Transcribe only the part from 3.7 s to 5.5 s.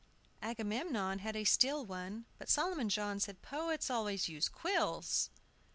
always used quills."